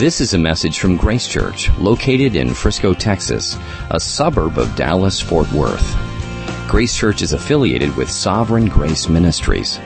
[0.00, 3.56] This is a message from Grace Church, located in Frisco, Texas,
[3.90, 5.96] a suburb of Dallas, Fort Worth.
[6.68, 9.78] Grace Church is affiliated with Sovereign Grace Ministries.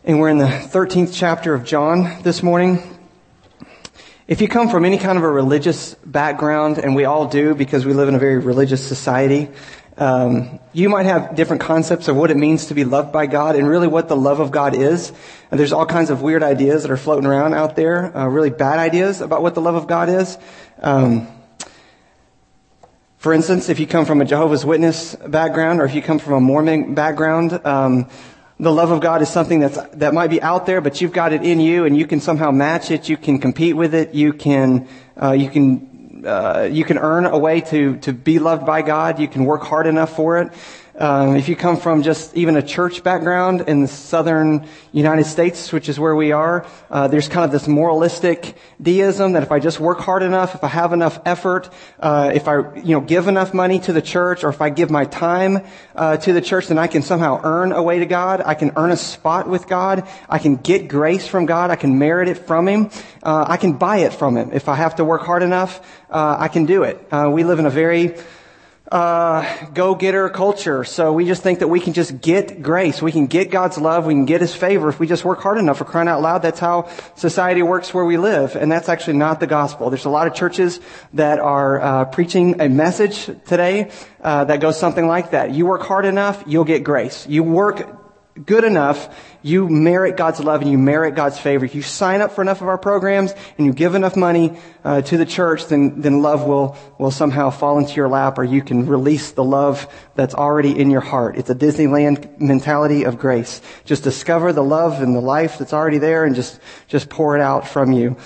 [0.05, 2.89] And we're in the 13th chapter of John this morning.
[4.31, 7.84] If you come from any kind of a religious background, and we all do because
[7.84, 9.48] we live in a very religious society,
[9.98, 13.57] um, you might have different concepts of what it means to be loved by God
[13.57, 15.12] and really what the love of God is.
[15.51, 18.51] And there's all kinds of weird ideas that are floating around out there, uh, really
[18.51, 20.38] bad ideas about what the love of God is.
[20.79, 21.27] Um,
[23.19, 26.35] for instance, if you come from a Jehovah's Witness background or if you come from
[26.35, 28.09] a Mormon background, um,
[28.60, 31.32] the love of God is something that's, that might be out there, but you've got
[31.32, 33.09] it in you and you can somehow match it.
[33.09, 34.14] You can compete with it.
[34.14, 34.87] You can,
[35.20, 39.18] uh, you can, uh, you can earn a way to, to be loved by God.
[39.18, 40.52] You can work hard enough for it.
[41.01, 45.73] Um, if you come from just even a church background in the southern United States,
[45.73, 49.60] which is where we are, uh, there's kind of this moralistic deism that if I
[49.60, 51.70] just work hard enough, if I have enough effort,
[52.01, 54.90] uh, if I you know give enough money to the church, or if I give
[54.90, 55.65] my time
[55.96, 58.42] uh, to the church, then I can somehow earn a way to God.
[58.45, 60.07] I can earn a spot with God.
[60.29, 61.70] I can get grace from God.
[61.70, 62.90] I can merit it from Him.
[63.23, 64.50] Uh, I can buy it from Him.
[64.53, 67.00] If I have to work hard enough, uh, I can do it.
[67.10, 68.16] Uh, we live in a very
[68.91, 70.83] uh, go-getter culture.
[70.84, 73.00] So we just think that we can just get grace.
[73.00, 74.06] We can get God's love.
[74.06, 75.78] We can get His favor if we just work hard enough.
[75.78, 78.56] For crying out loud, that's how society works where we live.
[78.56, 79.91] And that's actually not the gospel.
[79.91, 80.81] There's a lot of churches
[81.15, 85.53] that are uh, preaching a message today uh, that goes something like that.
[85.53, 87.27] You work hard enough, you'll get grace.
[87.28, 88.00] You work
[88.47, 91.65] good enough, you merit God's love and you merit God's favor.
[91.65, 95.03] If you sign up for enough of our programs and you give enough money uh,
[95.03, 98.62] to the church, then then love will will somehow fall into your lap, or you
[98.62, 101.37] can release the love that's already in your heart.
[101.37, 103.60] It's a Disneyland mentality of grace.
[103.84, 107.41] Just discover the love and the life that's already there, and just just pour it
[107.41, 108.16] out from you.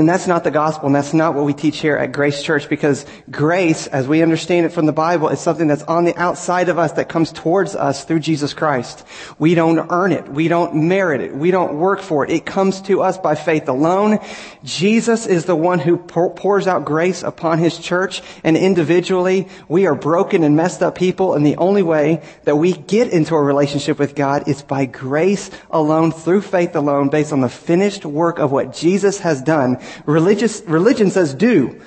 [0.00, 2.70] And that's not the gospel, and that's not what we teach here at Grace Church,
[2.70, 6.70] because grace, as we understand it from the Bible, is something that's on the outside
[6.70, 9.04] of us that comes towards us through Jesus Christ.
[9.38, 10.26] We don't earn it.
[10.26, 11.36] We don't merit it.
[11.36, 12.30] We don't work for it.
[12.30, 14.20] It comes to us by faith alone.
[14.64, 19.94] Jesus is the one who pours out grace upon His church, and individually, we are
[19.94, 23.98] broken and messed up people, and the only way that we get into a relationship
[23.98, 28.50] with God is by grace alone, through faith alone, based on the finished work of
[28.50, 31.80] what Jesus has done Religious, religion says do.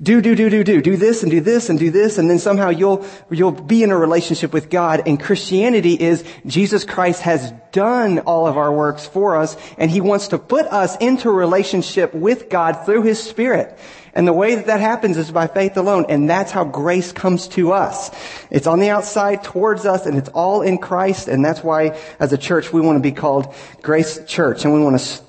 [0.00, 0.80] Do, do, do, do, do.
[0.80, 3.90] Do this and do this and do this and then somehow you'll, you'll be in
[3.90, 5.02] a relationship with God.
[5.06, 10.00] And Christianity is Jesus Christ has done all of our works for us and He
[10.00, 13.76] wants to put us into relationship with God through His Spirit.
[14.14, 16.06] And the way that that happens is by faith alone.
[16.08, 18.10] And that's how grace comes to us.
[18.50, 21.26] It's on the outside towards us and it's all in Christ.
[21.26, 23.52] And that's why as a church we want to be called
[23.82, 25.27] Grace Church and we want to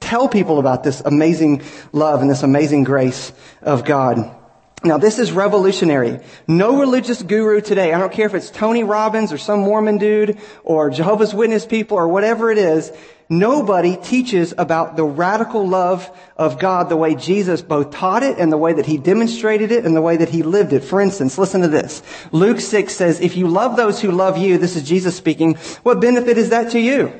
[0.00, 1.62] tell people about this amazing
[1.92, 4.36] love and this amazing grace of God.
[4.82, 6.20] Now this is revolutionary.
[6.48, 10.38] No religious guru today, I don't care if it's Tony Robbins or some Mormon dude
[10.64, 12.90] or Jehovah's Witness people or whatever it is,
[13.28, 18.50] nobody teaches about the radical love of God the way Jesus both taught it and
[18.50, 20.82] the way that he demonstrated it and the way that he lived it.
[20.82, 22.02] For instance, listen to this.
[22.32, 26.00] Luke 6 says, if you love those who love you, this is Jesus speaking, what
[26.00, 27.12] benefit is that to you?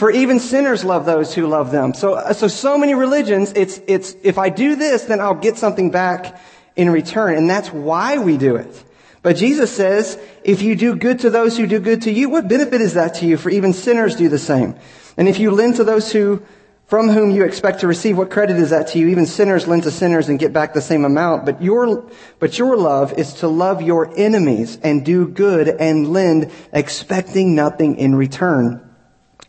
[0.00, 1.92] For even sinners love those who love them.
[1.92, 5.58] So, uh, so, so many religions, it's, it's, if I do this, then I'll get
[5.58, 6.40] something back
[6.74, 7.34] in return.
[7.34, 8.82] And that's why we do it.
[9.20, 12.48] But Jesus says, if you do good to those who do good to you, what
[12.48, 13.36] benefit is that to you?
[13.36, 14.74] For even sinners do the same.
[15.18, 16.42] And if you lend to those who,
[16.86, 19.08] from whom you expect to receive, what credit is that to you?
[19.08, 21.44] Even sinners lend to sinners and get back the same amount.
[21.44, 26.50] But your, but your love is to love your enemies and do good and lend,
[26.72, 28.86] expecting nothing in return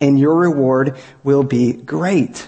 [0.01, 2.47] and your reward will be great,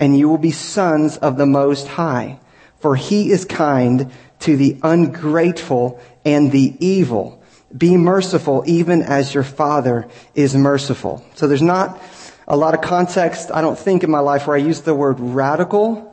[0.00, 2.40] and you will be sons of the Most High.
[2.80, 4.10] For he is kind
[4.40, 7.42] to the ungrateful and the evil.
[7.76, 11.24] Be merciful even as your Father is merciful.
[11.34, 12.00] So there's not
[12.46, 15.18] a lot of context, I don't think, in my life where I use the word
[15.18, 16.10] radical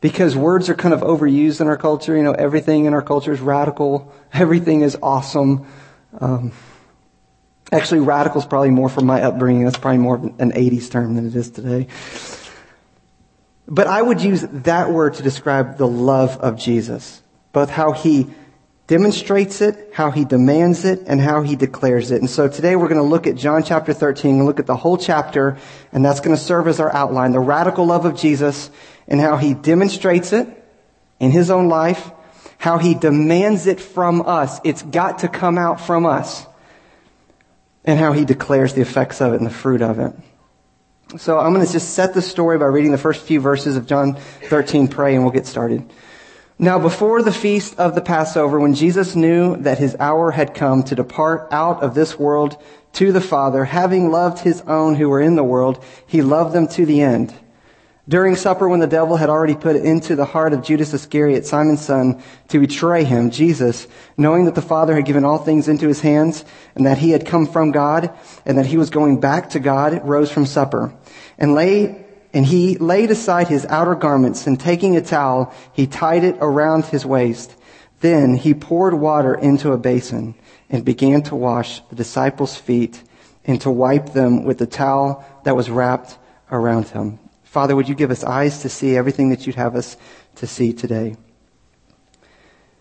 [0.00, 2.16] because words are kind of overused in our culture.
[2.16, 4.12] You know, everything in our culture is radical.
[4.32, 5.66] Everything is awesome.
[6.18, 6.52] Um,
[7.72, 9.64] Actually, radical is probably more from my upbringing.
[9.64, 11.88] That's probably more of an 80s term than it is today.
[13.66, 17.22] But I would use that word to describe the love of Jesus.
[17.52, 18.28] Both how he
[18.86, 22.20] demonstrates it, how he demands it, and how he declares it.
[22.20, 24.76] And so today we're going to look at John chapter 13 and look at the
[24.76, 25.58] whole chapter,
[25.92, 28.70] and that's going to serve as our outline, the radical love of Jesus
[29.08, 30.48] and how he demonstrates it
[31.18, 32.10] in his own life,
[32.58, 34.60] how he demands it from us.
[34.64, 36.46] It's got to come out from us.
[37.86, 40.12] And how he declares the effects of it and the fruit of it.
[41.18, 43.86] So I'm going to just set the story by reading the first few verses of
[43.86, 45.88] John 13, pray, and we'll get started.
[46.58, 50.82] Now before the feast of the Passover, when Jesus knew that his hour had come
[50.84, 52.60] to depart out of this world
[52.94, 56.66] to the Father, having loved his own who were in the world, he loved them
[56.68, 57.34] to the end.
[58.08, 61.84] During supper, when the devil had already put into the heart of Judas Iscariot, Simon's
[61.84, 66.00] son, to betray him, Jesus, knowing that the Father had given all things into his
[66.00, 66.44] hands,
[66.76, 70.06] and that he had come from God, and that he was going back to God,
[70.06, 70.94] rose from supper,
[71.36, 76.22] and lay and he laid aside his outer garments, and taking a towel, he tied
[76.22, 77.50] it around his waist.
[78.00, 80.34] Then he poured water into a basin
[80.68, 83.02] and began to wash the disciples' feet
[83.46, 86.18] and to wipe them with the towel that was wrapped
[86.52, 87.18] around him.
[87.56, 89.96] Father, would you give us eyes to see everything that you'd have us
[90.34, 91.16] to see today?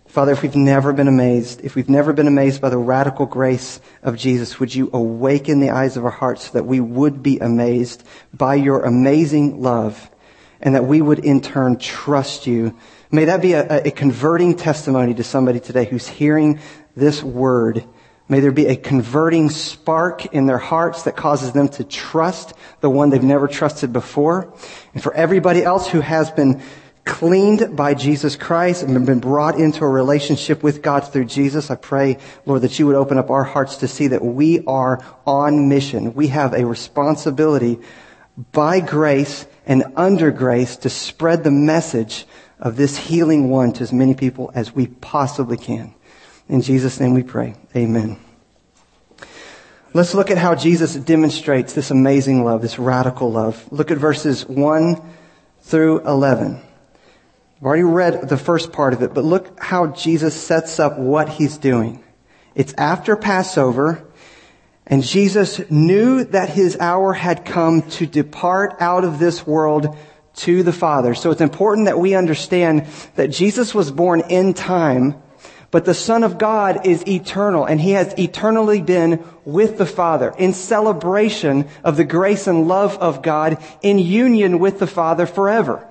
[0.05, 3.79] Father, if we've never been amazed, if we've never been amazed by the radical grace
[4.03, 7.39] of Jesus, would you awaken the eyes of our hearts so that we would be
[7.39, 10.11] amazed by your amazing love
[10.59, 12.77] and that we would in turn trust you.
[13.11, 16.59] May that be a, a converting testimony to somebody today who's hearing
[16.97, 17.85] this word.
[18.27, 22.89] May there be a converting spark in their hearts that causes them to trust the
[22.89, 24.51] one they've never trusted before.
[24.93, 26.63] And for everybody else who has been
[27.05, 31.75] cleaned by Jesus Christ and been brought into a relationship with God through Jesus, I
[31.75, 32.17] pray,
[32.47, 36.15] Lord, that you would open up our hearts to see that we are on mission.
[36.15, 37.79] We have a responsibility
[38.51, 42.25] by grace and under grace to spread the message
[42.59, 45.93] of this healing one to as many people as we possibly can.
[46.47, 47.55] In Jesus' name we pray.
[47.75, 48.17] Amen.
[49.93, 53.65] Let's look at how Jesus demonstrates this amazing love, this radical love.
[53.71, 55.01] Look at verses 1
[55.61, 56.61] through 11.
[57.57, 61.29] I've already read the first part of it, but look how Jesus sets up what
[61.29, 62.03] he's doing.
[62.53, 64.05] It's after Passover,
[64.85, 69.97] and Jesus knew that his hour had come to depart out of this world
[70.35, 71.15] to the Father.
[71.15, 75.15] So it's important that we understand that Jesus was born in time,
[75.75, 80.33] but the Son of God is eternal, and he has eternally been with the Father
[80.37, 85.85] in celebration of the grace and love of God in union with the Father forever.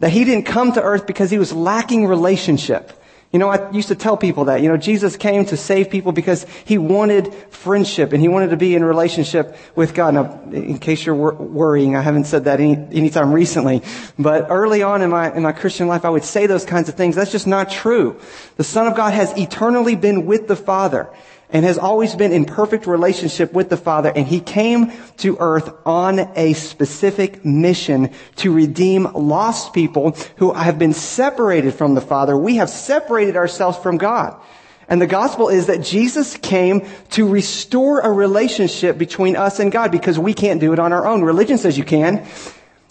[0.00, 2.92] That he didn't come to earth because he was lacking relationship.
[3.32, 6.10] You know, I used to tell people that, you know, Jesus came to save people
[6.10, 10.14] because he wanted friendship and he wanted to be in relationship with God.
[10.14, 13.82] Now, in case you're wor- worrying, I haven't said that any, anytime recently,
[14.18, 16.96] but early on in my, in my Christian life, I would say those kinds of
[16.96, 17.14] things.
[17.14, 18.20] That's just not true.
[18.56, 21.08] The Son of God has eternally been with the Father
[21.52, 24.12] and has always been in perfect relationship with the Father.
[24.14, 30.78] And he came to earth on a specific mission to redeem lost people who have
[30.78, 32.36] been separated from the Father.
[32.36, 34.40] We have separated ourselves from God.
[34.88, 39.92] And the gospel is that Jesus came to restore a relationship between us and God
[39.92, 41.22] because we can't do it on our own.
[41.22, 42.26] Religion says you can.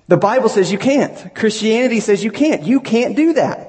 [0.08, 1.36] The Bible says you can't.
[1.36, 2.64] Christianity says you can't.
[2.64, 3.69] You can't do that.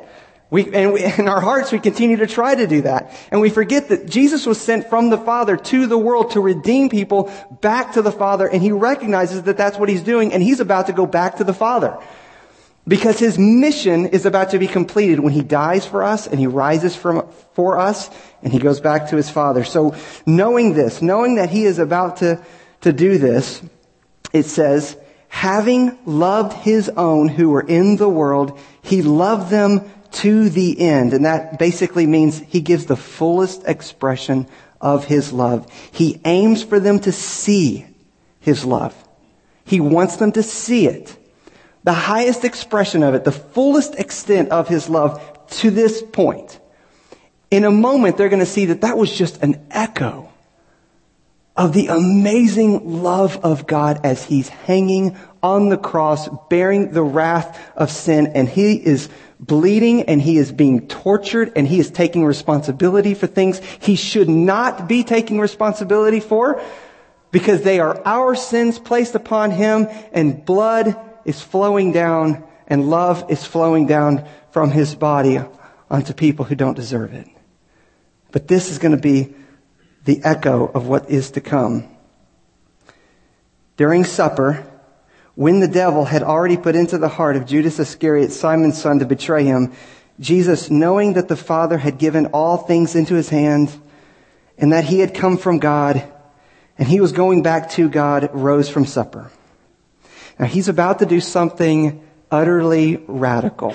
[0.50, 3.16] We, and we, in our hearts, we continue to try to do that.
[3.30, 6.88] And we forget that Jesus was sent from the Father to the world to redeem
[6.88, 8.48] people back to the Father.
[8.48, 10.32] And he recognizes that that's what he's doing.
[10.32, 11.96] And he's about to go back to the Father.
[12.88, 16.48] Because his mission is about to be completed when he dies for us and he
[16.48, 18.10] rises from, for us
[18.42, 19.62] and he goes back to his Father.
[19.62, 19.94] So
[20.26, 22.42] knowing this, knowing that he is about to,
[22.80, 23.62] to do this,
[24.32, 24.96] it says,
[25.28, 31.12] having loved his own who were in the world, he loved them to the end.
[31.12, 34.46] And that basically means he gives the fullest expression
[34.80, 35.70] of his love.
[35.92, 37.86] He aims for them to see
[38.40, 38.94] his love.
[39.64, 41.16] He wants them to see it.
[41.84, 46.58] The highest expression of it, the fullest extent of his love to this point.
[47.50, 50.30] In a moment, they're going to see that that was just an echo
[51.56, 57.58] of the amazing love of God as he's hanging on the cross, bearing the wrath
[57.76, 59.08] of sin, and he is
[59.40, 64.28] bleeding and he is being tortured and he is taking responsibility for things he should
[64.28, 66.60] not be taking responsibility for
[67.30, 70.94] because they are our sins placed upon him and blood
[71.24, 75.40] is flowing down and love is flowing down from his body
[75.90, 77.26] onto people who don't deserve it.
[78.32, 79.34] But this is going to be
[80.04, 81.88] the echo of what is to come.
[83.76, 84.69] During supper,
[85.40, 89.06] when the devil had already put into the heart of Judas Iscariot, Simon's son, to
[89.06, 89.72] betray him,
[90.20, 93.72] Jesus, knowing that the Father had given all things into his hand
[94.58, 96.04] and that he had come from God
[96.76, 99.30] and he was going back to God, rose from supper.
[100.38, 103.74] Now he's about to do something utterly radical.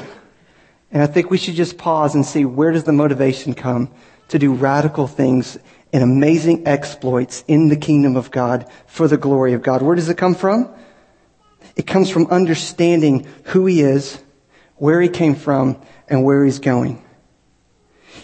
[0.92, 3.90] And I think we should just pause and see where does the motivation come
[4.28, 5.58] to do radical things
[5.92, 9.82] and amazing exploits in the kingdom of God for the glory of God.
[9.82, 10.70] Where does it come from?
[11.76, 14.22] It comes from understanding who he is,
[14.76, 17.04] where he came from, and where he's going.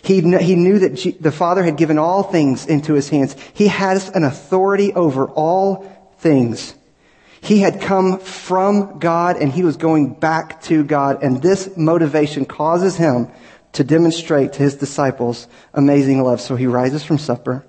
[0.04, 3.36] He, he knew that G, the Father had given all things into his hands.
[3.54, 5.86] He has an authority over all
[6.18, 6.74] things.
[7.42, 11.24] He had come from God and he was going back to God.
[11.24, 13.30] And this motivation causes him
[13.74, 16.42] to demonstrate to his disciples amazing love.
[16.42, 17.66] So he rises from supper.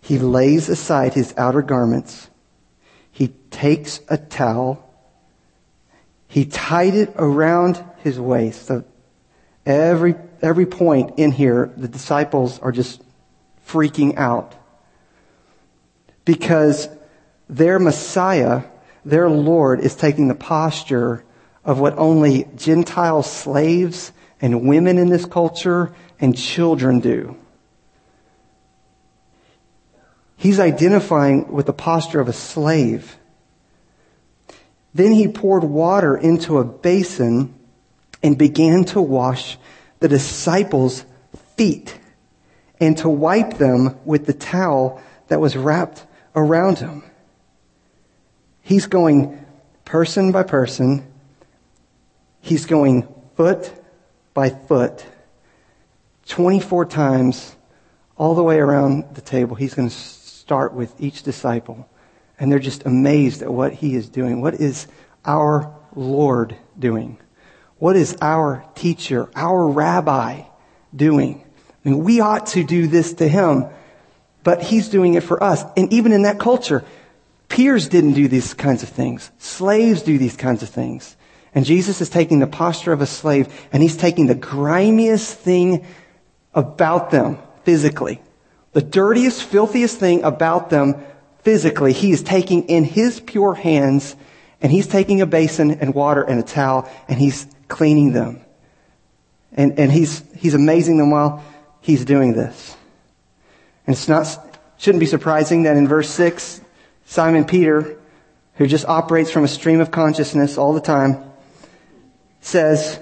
[0.00, 2.28] He lays aside his outer garments.
[3.52, 4.88] Takes a towel.
[6.26, 8.66] He tied it around his waist.
[8.66, 8.84] So
[9.64, 13.00] every, every point in here, the disciples are just
[13.68, 14.54] freaking out.
[16.24, 16.88] Because
[17.48, 18.64] their Messiah,
[19.04, 21.24] their Lord, is taking the posture
[21.64, 27.36] of what only Gentile slaves and women in this culture and children do.
[30.36, 33.16] He's identifying with the posture of a slave.
[34.94, 37.54] Then he poured water into a basin
[38.22, 39.58] and began to wash
[40.00, 41.04] the disciples'
[41.56, 41.98] feet
[42.80, 47.02] and to wipe them with the towel that was wrapped around him.
[48.60, 49.44] He's going
[49.84, 51.06] person by person.
[52.40, 53.06] He's going
[53.36, 53.72] foot
[54.34, 55.04] by foot,
[56.26, 57.54] 24 times,
[58.16, 59.54] all the way around the table.
[59.54, 61.88] He's going to start with each disciple.
[62.42, 64.40] And they're just amazed at what he is doing.
[64.40, 64.88] What is
[65.24, 67.18] our Lord doing?
[67.78, 70.42] What is our teacher, our rabbi
[70.94, 71.44] doing?
[71.46, 73.66] I mean, we ought to do this to him,
[74.42, 75.62] but he's doing it for us.
[75.76, 76.84] And even in that culture,
[77.48, 79.30] peers didn't do these kinds of things.
[79.38, 81.16] Slaves do these kinds of things.
[81.54, 85.86] And Jesus is taking the posture of a slave and he's taking the grimiest thing
[86.54, 88.20] about them physically.
[88.72, 91.04] The dirtiest, filthiest thing about them
[91.42, 94.16] physically, he is taking in his pure hands
[94.60, 98.40] and he's taking a basin and water and a towel and he's cleaning them.
[99.52, 101.44] And, and he's, he's amazing them while
[101.80, 102.76] he's doing this.
[103.86, 104.26] And it's not,
[104.78, 106.60] shouldn't be surprising that in verse six,
[107.04, 107.98] Simon Peter,
[108.54, 111.24] who just operates from a stream of consciousness all the time,
[112.40, 113.00] says,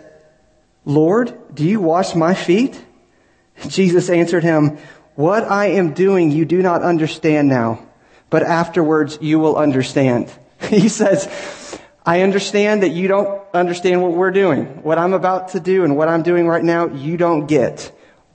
[0.84, 2.82] Lord, do you wash my feet?
[3.68, 4.78] Jesus answered him,
[5.14, 7.86] What I am doing you do not understand now,
[8.30, 10.32] but afterwards you will understand.
[10.68, 11.26] He says,
[12.04, 14.82] I understand that you don't understand what we're doing.
[14.82, 17.90] What I'm about to do and what I'm doing right now, you don't get.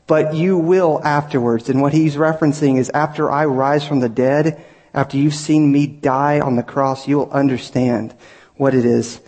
[0.08, 1.70] But you will afterwards.
[1.70, 5.88] And what he's referencing is after I rise from the dead, after you've seen me
[5.88, 8.14] die on the cross, you'll understand
[8.56, 9.20] what it is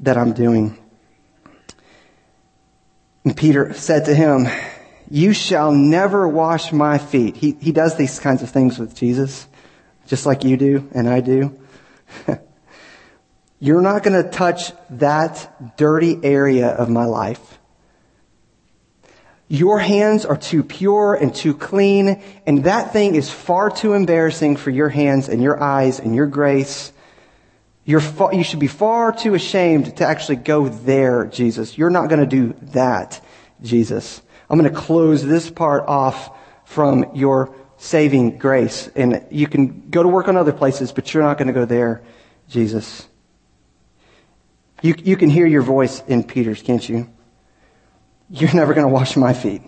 [0.00, 0.78] that I'm doing.
[3.24, 4.48] And Peter said to him,
[5.12, 7.36] you shall never wash my feet.
[7.36, 9.46] He, he does these kinds of things with Jesus,
[10.06, 11.58] just like you do and I do.
[13.60, 17.58] You're not going to touch that dirty area of my life.
[19.48, 24.56] Your hands are too pure and too clean, and that thing is far too embarrassing
[24.56, 26.92] for your hands and your eyes and your grace
[28.00, 31.76] far, you should be far too ashamed to actually go there, Jesus.
[31.76, 33.20] You're not going to do that,
[33.62, 34.22] Jesus.
[34.48, 38.88] I'm going to close this part off from your saving grace.
[38.94, 41.64] And you can go to work on other places, but you're not going to go
[41.64, 42.02] there,
[42.48, 43.06] Jesus.
[44.82, 47.08] You, you can hear your voice in Peter's, can't you?
[48.30, 49.62] You're never going to wash my feet.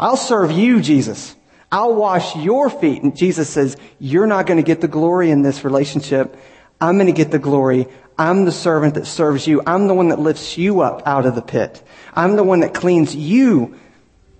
[0.00, 1.34] I'll serve you, Jesus.
[1.70, 3.02] I'll wash your feet.
[3.02, 6.36] And Jesus says, you're not going to get the glory in this relationship
[6.80, 7.86] I'm going to get the glory.
[8.16, 9.62] I'm the servant that serves you.
[9.66, 11.82] I'm the one that lifts you up out of the pit.
[12.14, 13.78] I'm the one that cleans you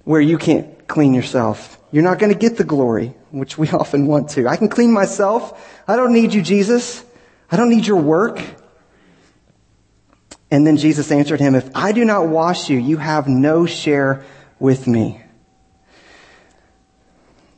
[0.05, 1.79] where you can't clean yourself.
[1.93, 4.49] You're not going to get the glory, which we often want to.
[4.49, 5.83] I can clean myself.
[5.87, 7.05] I don't need you, Jesus.
[7.51, 8.43] I don't need your work.
[10.51, 14.25] And then Jesus answered him, if I do not wash you, you have no share
[14.59, 15.21] with me.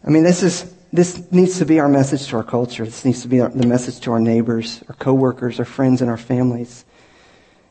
[0.04, 2.84] I mean, this is, this needs to be our message to our culture.
[2.84, 6.16] This needs to be the message to our neighbors, our coworkers, our friends, and our
[6.16, 6.84] families.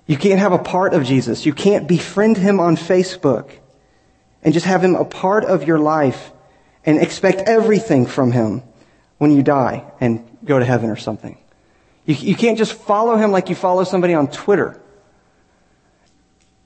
[0.08, 1.46] You can't have a part of Jesus.
[1.46, 3.52] You can't befriend him on Facebook
[4.44, 6.32] and just have him a part of your life
[6.86, 8.64] and expect everything from him
[9.18, 11.38] when you die and go to heaven or something.
[12.06, 14.80] You, you can't just follow him like you follow somebody on Twitter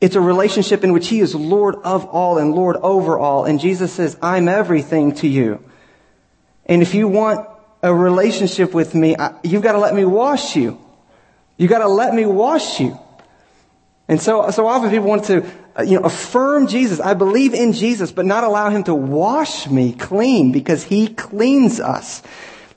[0.04, 3.46] It's a relationship in which He is Lord of all and Lord over all.
[3.46, 5.64] And Jesus says, I'm everything to you.
[6.66, 7.48] And if you want
[7.82, 9.16] a relationship with me,
[9.46, 10.78] you've got to let me wash you.
[11.56, 13.00] You've got to let me wash you.
[14.14, 15.44] And so, so often people want to,
[15.76, 17.00] uh, you know, affirm Jesus.
[17.00, 21.80] I believe in Jesus, but not allow Him to wash me clean because He cleans
[21.80, 22.22] us.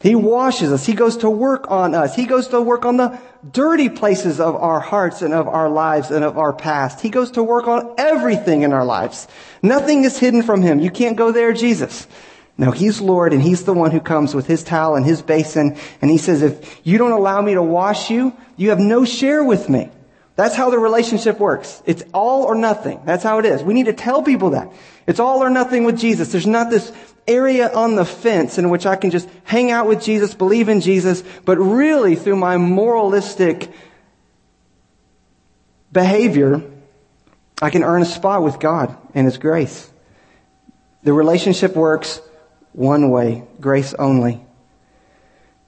[0.01, 0.87] He washes us.
[0.87, 2.17] He goes to work on us.
[2.17, 3.21] He goes to work on the
[3.53, 7.03] dirty places of our hearts and of our lives and of our past.
[7.03, 9.29] He goes to work on everything in our lives.
[9.61, 10.81] Nothing is hidden from Him.
[10.81, 12.07] You can't go there, Jesus.
[12.57, 15.77] No, He's Lord and He's the one who comes with His towel and His basin.
[16.01, 19.45] And He says, if you don't allow me to wash you, you have no share
[19.45, 19.91] with me.
[20.37, 21.83] That's how the relationship works.
[21.87, 23.01] It's all or nothing.
[23.05, 23.63] That's how it is.
[23.63, 24.71] We need to tell people that.
[25.07, 26.31] It's all or nothing with Jesus.
[26.31, 26.93] There's not this
[27.27, 30.83] area on the fence in which I can just hang out with Jesus, believe in
[30.83, 33.73] Jesus, but really through my moralistic
[35.91, 36.63] behavior,
[37.61, 39.91] I can earn a spot with God and His grace.
[41.03, 42.21] The relationship works
[42.73, 44.45] one way, grace only.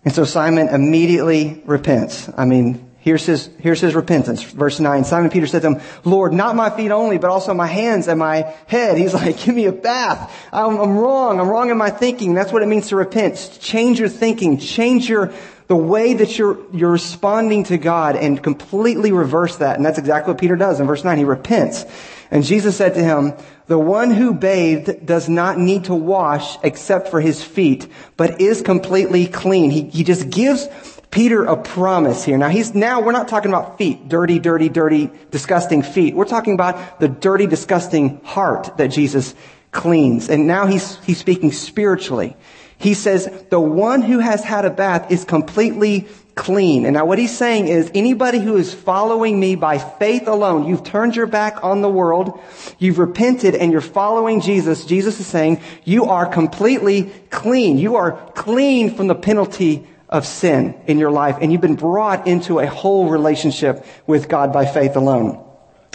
[0.05, 2.29] And so Simon immediately repents.
[2.37, 4.43] I mean, Here's his, here's his repentance.
[4.43, 5.03] Verse 9.
[5.05, 8.19] Simon Peter said to him, Lord, not my feet only, but also my hands and
[8.19, 8.99] my head.
[8.99, 10.31] He's like, give me a bath.
[10.53, 11.41] I'm, I'm wrong.
[11.41, 12.35] I'm wrong in my thinking.
[12.35, 13.61] That's what it means to repent.
[13.63, 14.59] Change your thinking.
[14.59, 15.33] Change your,
[15.69, 19.77] the way that you're, you're responding to God and completely reverse that.
[19.77, 20.79] And that's exactly what Peter does.
[20.79, 21.87] In verse 9, he repents.
[22.31, 23.33] And Jesus said to him,
[23.69, 28.61] the one who bathed does not need to wash except for his feet, but is
[28.61, 29.71] completely clean.
[29.71, 30.69] He, he just gives
[31.11, 32.37] Peter a promise here.
[32.37, 36.15] Now he's, now we're not talking about feet, dirty, dirty, dirty, disgusting feet.
[36.15, 39.35] We're talking about the dirty, disgusting heart that Jesus
[39.73, 40.29] cleans.
[40.29, 42.37] And now he's, he's speaking spiritually.
[42.77, 46.85] He says, the one who has had a bath is completely clean.
[46.85, 50.85] And now what he's saying is anybody who is following me by faith alone, you've
[50.85, 52.41] turned your back on the world,
[52.79, 54.85] you've repented and you're following Jesus.
[54.85, 57.79] Jesus is saying you are completely clean.
[57.79, 62.27] You are clean from the penalty of sin in your life and you've been brought
[62.27, 65.45] into a whole relationship with God by faith alone.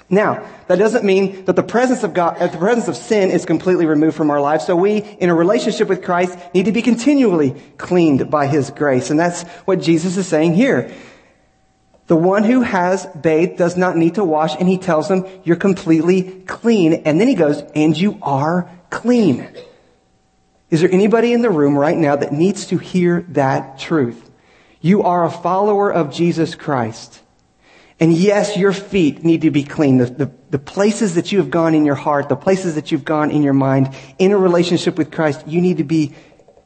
[0.09, 3.45] Now, that doesn't mean that the presence of God, uh, the presence of sin is
[3.45, 4.65] completely removed from our lives.
[4.65, 9.09] So we, in a relationship with Christ, need to be continually cleaned by His grace.
[9.09, 10.93] And that's what Jesus is saying here.
[12.07, 15.55] The one who has bathed does not need to wash, and He tells them, you're
[15.55, 16.93] completely clean.
[17.05, 19.47] And then He goes, and you are clean.
[20.69, 24.31] Is there anybody in the room right now that needs to hear that truth?
[24.81, 27.21] You are a follower of Jesus Christ.
[27.99, 29.97] And yes, your feet need to be clean.
[29.97, 33.05] The, the, the, places that you have gone in your heart, the places that you've
[33.05, 36.13] gone in your mind, in a relationship with Christ, you need to be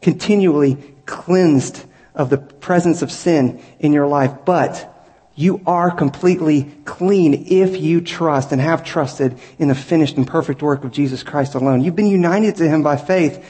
[0.02, 4.32] continually cleansed of the presence of sin in your life.
[4.46, 4.94] But
[5.36, 10.64] you are completely clean if you trust and have trusted in the finished and perfect
[10.64, 11.84] work of Jesus Christ alone.
[11.84, 13.46] You've been united to Him by faith.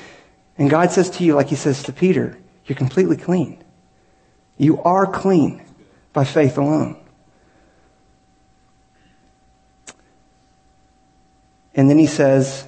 [0.57, 3.63] And God says to you, like he says to Peter, you're completely clean.
[4.57, 5.63] You are clean
[6.13, 6.97] by faith alone.
[11.75, 12.65] And then he says,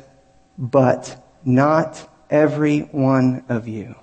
[0.57, 3.95] but not every one of you.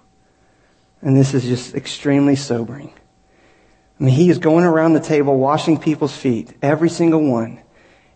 [1.00, 2.92] And this is just extremely sobering.
[4.00, 7.60] I mean, he is going around the table washing people's feet, every single one.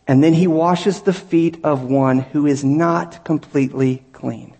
[0.08, 4.56] And then he washes the feet of one who is not completely clean.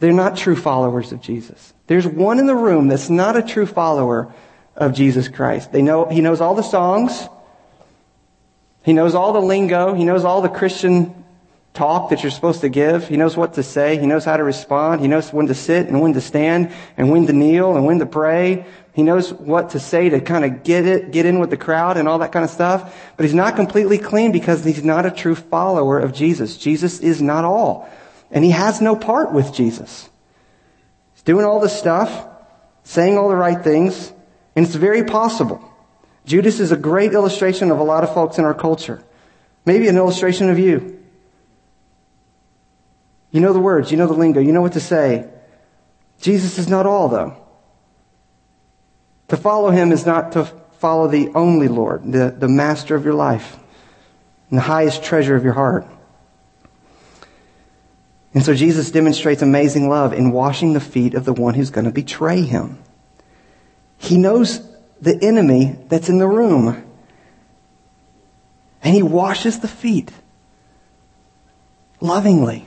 [0.00, 1.74] They're not true followers of Jesus.
[1.86, 4.32] There's one in the room that's not a true follower
[4.74, 5.72] of Jesus Christ.
[5.72, 7.28] They know, he knows all the songs.
[8.82, 9.92] He knows all the lingo.
[9.92, 11.14] He knows all the Christian
[11.74, 13.08] talk that you're supposed to give.
[13.08, 13.98] He knows what to say.
[13.98, 15.02] He knows how to respond.
[15.02, 17.98] He knows when to sit and when to stand and when to kneel and when
[17.98, 18.64] to pray.
[18.94, 21.96] He knows what to say to kind of get it, get in with the crowd
[21.96, 22.96] and all that kind of stuff.
[23.16, 26.56] But he's not completely clean because he's not a true follower of Jesus.
[26.56, 27.88] Jesus is not all.
[28.30, 30.08] And he has no part with Jesus.
[31.14, 32.26] He's doing all this stuff,
[32.84, 34.12] saying all the right things,
[34.54, 35.64] and it's very possible.
[36.24, 39.02] Judas is a great illustration of a lot of folks in our culture.
[39.64, 40.98] Maybe an illustration of you.
[43.30, 45.28] You know the words, you know the lingo, you know what to say.
[46.20, 47.36] Jesus is not all, though.
[49.28, 50.44] To follow him is not to
[50.78, 53.58] follow the only Lord, the, the master of your life,
[54.50, 55.86] and the highest treasure of your heart.
[58.32, 61.86] And so Jesus demonstrates amazing love in washing the feet of the one who's going
[61.86, 62.78] to betray him.
[63.98, 64.66] He knows
[65.00, 66.84] the enemy that's in the room.
[68.82, 70.10] And he washes the feet
[72.00, 72.66] lovingly.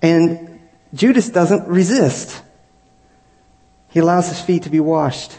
[0.00, 0.60] And
[0.94, 2.42] Judas doesn't resist.
[3.90, 5.38] He allows his feet to be washed.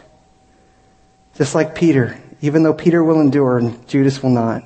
[1.35, 4.63] Just like Peter, even though Peter will endure and Judas will not.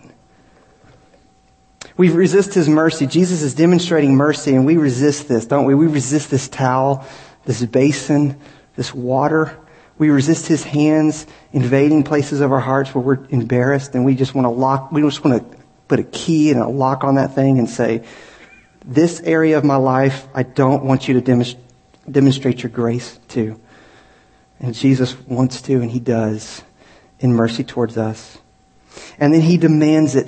[1.98, 3.08] We resist his mercy.
[3.08, 5.74] Jesus is demonstrating mercy and we resist this, don't we?
[5.74, 7.06] We resist this towel,
[7.46, 8.40] this basin,
[8.76, 9.58] this water.
[9.98, 14.36] We resist his hands invading places of our hearts where we're embarrassed and we just
[14.36, 15.58] want to lock, we just want to
[15.88, 18.04] put a key and a lock on that thing and say,
[18.86, 21.56] this area of my life, I don't want you to
[22.10, 23.60] demonstrate your grace to.
[24.60, 26.62] And Jesus wants to and he does
[27.20, 28.38] in mercy towards us.
[29.20, 30.28] And then he demands it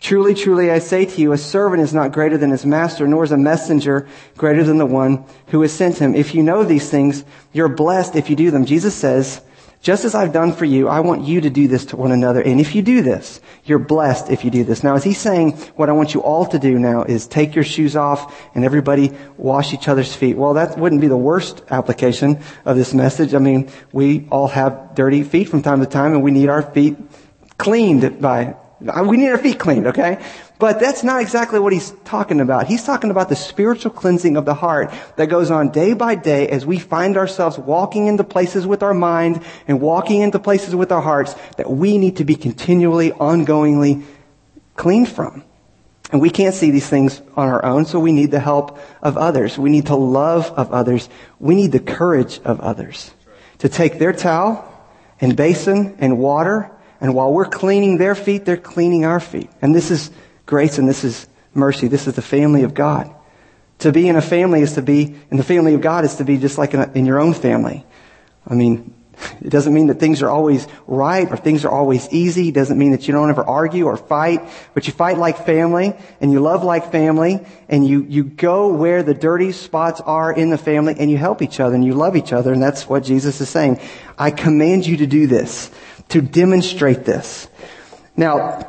[0.00, 3.22] Truly, truly, I say to you, a servant is not greater than his master, nor
[3.22, 6.14] is a messenger greater than the one who has sent him.
[6.14, 8.64] If you know these things, you're blessed if you do them.
[8.64, 9.42] Jesus says,
[9.82, 12.42] just as I've done for you, I want you to do this to one another.
[12.42, 14.84] And if you do this, you're blessed if you do this.
[14.84, 17.64] Now, is he saying what I want you all to do now is take your
[17.64, 20.36] shoes off and everybody wash each other's feet?
[20.36, 23.34] Well, that wouldn't be the worst application of this message.
[23.34, 26.62] I mean, we all have dirty feet from time to time and we need our
[26.62, 26.98] feet
[27.56, 30.24] cleaned by Uh, we need our feet cleaned, okay?
[30.58, 32.66] But that's not exactly what he's talking about.
[32.66, 36.48] He's talking about the spiritual cleansing of the heart that goes on day by day
[36.48, 40.92] as we find ourselves walking into places with our mind and walking into places with
[40.92, 44.02] our hearts that we need to be continually, ongoingly
[44.76, 45.44] cleaned from.
[46.12, 49.16] And we can't see these things on our own, so we need the help of
[49.16, 49.58] others.
[49.58, 51.08] We need the love of others.
[51.38, 53.12] We need the courage of others
[53.58, 54.66] to take their towel
[55.20, 59.50] and basin and water and while we're cleaning their feet, they're cleaning our feet.
[59.62, 60.10] And this is
[60.46, 61.88] grace and this is mercy.
[61.88, 63.14] This is the family of God.
[63.80, 66.24] To be in a family is to be, in the family of God is to
[66.24, 67.86] be just like in, a, in your own family.
[68.46, 68.92] I mean,
[69.40, 72.48] it doesn't mean that things are always right or things are always easy.
[72.48, 74.42] It doesn't mean that you don't ever argue or fight,
[74.74, 79.02] but you fight like family and you love like family and you, you go where
[79.02, 82.16] the dirty spots are in the family and you help each other and you love
[82.16, 82.52] each other.
[82.52, 83.80] And that's what Jesus is saying.
[84.18, 85.70] I command you to do this
[86.10, 87.48] to demonstrate this.
[88.16, 88.66] Now,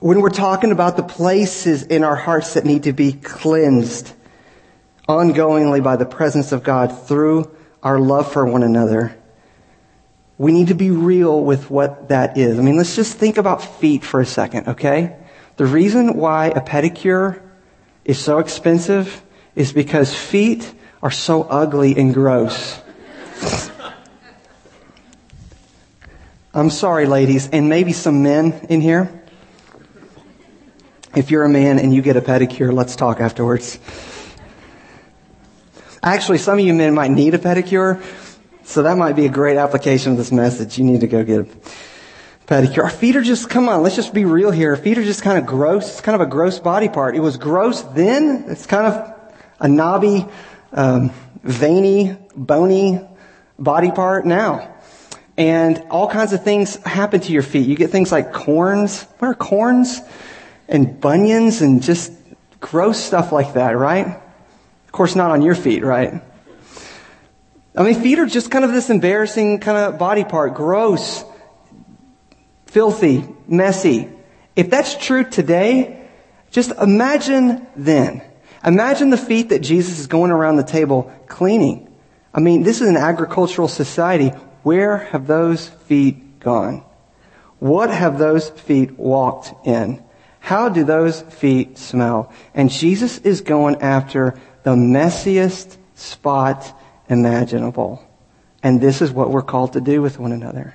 [0.00, 4.12] when we're talking about the places in our hearts that need to be cleansed
[5.08, 9.16] ongoingly by the presence of God through our love for one another,
[10.38, 12.58] we need to be real with what that is.
[12.58, 15.16] I mean, let's just think about feet for a second, okay?
[15.56, 17.40] The reason why a pedicure
[18.04, 19.22] is so expensive
[19.54, 22.80] is because feet are so ugly and gross.
[26.54, 29.22] I'm sorry, ladies, and maybe some men in here.
[31.16, 33.78] If you're a man and you get a pedicure, let's talk afterwards.
[36.02, 38.04] Actually, some of you men might need a pedicure,
[38.64, 40.76] so that might be a great application of this message.
[40.76, 41.46] You need to go get a
[42.46, 42.84] pedicure.
[42.84, 44.72] Our feet are just, come on, let's just be real here.
[44.72, 45.88] Our feet are just kind of gross.
[45.88, 47.16] It's kind of a gross body part.
[47.16, 48.44] It was gross then.
[48.48, 49.14] It's kind of
[49.58, 50.26] a knobby,
[50.74, 51.12] um,
[51.42, 53.00] veiny, bony
[53.58, 54.71] body part now.
[55.42, 57.66] And all kinds of things happen to your feet.
[57.66, 59.02] You get things like corns.
[59.18, 60.00] What are corns?
[60.68, 62.12] And bunions and just
[62.60, 64.06] gross stuff like that, right?
[64.06, 66.22] Of course, not on your feet, right?
[67.76, 70.54] I mean, feet are just kind of this embarrassing kind of body part.
[70.54, 71.24] Gross,
[72.66, 74.10] filthy, messy.
[74.54, 76.08] If that's true today,
[76.52, 78.22] just imagine then.
[78.64, 81.92] Imagine the feet that Jesus is going around the table cleaning.
[82.32, 84.30] I mean, this is an agricultural society.
[84.62, 86.84] Where have those feet gone?
[87.58, 90.02] What have those feet walked in?
[90.40, 92.32] How do those feet smell?
[92.54, 96.76] And Jesus is going after the messiest spot
[97.08, 98.04] imaginable.
[98.62, 100.74] And this is what we're called to do with one another.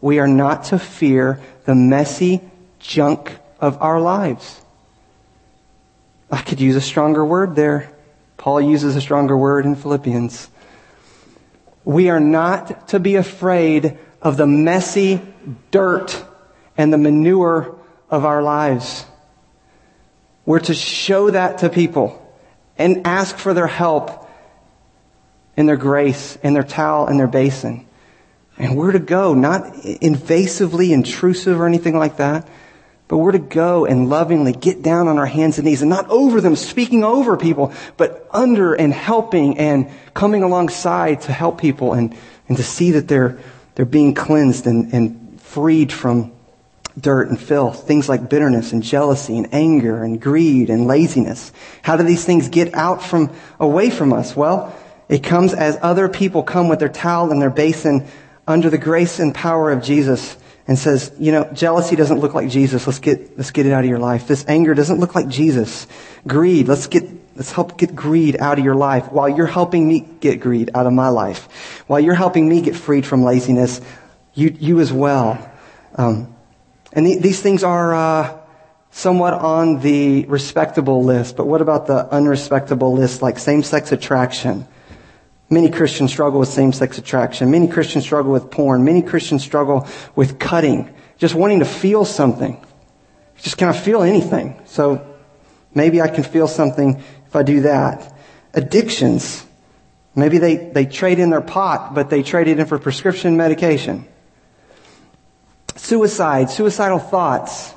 [0.00, 2.40] We are not to fear the messy
[2.78, 4.60] junk of our lives.
[6.30, 7.90] I could use a stronger word there.
[8.36, 10.48] Paul uses a stronger word in Philippians.
[11.84, 15.20] We are not to be afraid of the messy
[15.70, 16.24] dirt
[16.76, 17.76] and the manure
[18.10, 19.04] of our lives.
[20.46, 22.20] We're to show that to people
[22.76, 24.28] and ask for their help
[25.56, 27.86] and their grace and their towel and their basin.
[28.58, 32.48] And we're to go, not invasively intrusive or anything like that,
[33.06, 36.08] But we're to go and lovingly get down on our hands and knees and not
[36.08, 41.92] over them, speaking over people, but under and helping and coming alongside to help people
[41.92, 42.16] and,
[42.48, 43.38] and to see that they're,
[43.74, 46.32] they're being cleansed and, and freed from
[46.98, 51.52] dirt and filth, things like bitterness and jealousy and anger and greed and laziness.
[51.82, 54.34] How do these things get out from, away from us?
[54.34, 54.74] Well,
[55.08, 58.06] it comes as other people come with their towel and their basin
[58.46, 62.48] under the grace and power of Jesus and says, you know, jealousy doesn't look like
[62.48, 62.86] Jesus.
[62.86, 64.26] Let's get, let's get it out of your life.
[64.26, 65.86] This anger doesn't look like Jesus.
[66.26, 67.04] Greed, let's get,
[67.36, 70.86] let's help get greed out of your life while you're helping me get greed out
[70.86, 71.84] of my life.
[71.86, 73.80] While you're helping me get freed from laziness,
[74.32, 75.50] you, you as well.
[75.96, 76.34] Um,
[76.92, 78.40] and the, these things are, uh,
[78.90, 84.64] somewhat on the respectable list, but what about the unrespectable list like same-sex attraction?
[85.50, 87.50] Many Christians struggle with same-sex attraction.
[87.50, 88.84] Many Christians struggle with porn.
[88.84, 92.64] Many Christians struggle with cutting, just wanting to feel something.
[93.38, 94.60] Just can I feel anything?
[94.64, 95.06] So
[95.74, 98.12] maybe I can feel something if I do that.
[98.54, 99.44] Addictions.
[100.14, 104.06] Maybe they, they trade in their pot, but they trade it in for prescription medication.
[105.76, 107.74] Suicide, suicidal thoughts.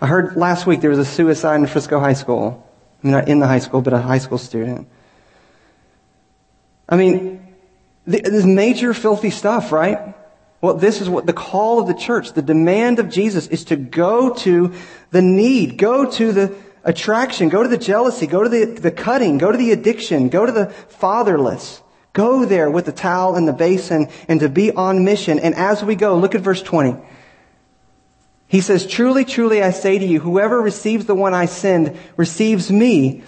[0.00, 2.66] I heard last week there was a suicide in Frisco High School.
[3.02, 4.88] I mean, not in the high school, but a high school student.
[6.90, 7.54] I mean,
[8.04, 10.14] this major filthy stuff, right?
[10.60, 13.76] Well, this is what the call of the church, the demand of Jesus is to
[13.76, 14.74] go to
[15.10, 19.38] the need, go to the attraction, go to the jealousy, go to the, the cutting,
[19.38, 21.80] go to the addiction, go to the fatherless.
[22.12, 25.38] Go there with the towel and the basin and to be on mission.
[25.38, 26.96] And as we go, look at verse 20.
[28.48, 32.70] He says, Truly, truly, I say to you, whoever receives the one I send receives
[32.70, 33.22] me.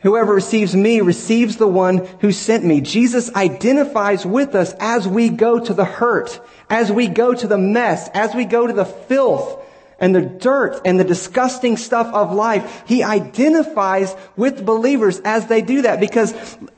[0.00, 2.80] Whoever receives me receives the one who sent me.
[2.80, 7.58] Jesus identifies with us as we go to the hurt, as we go to the
[7.58, 9.64] mess, as we go to the filth
[9.98, 12.84] and the dirt and the disgusting stuff of life.
[12.86, 16.32] He identifies with believers as they do that because